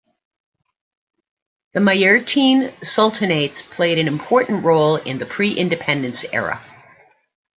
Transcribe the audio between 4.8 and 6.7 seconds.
in the pre-independence era.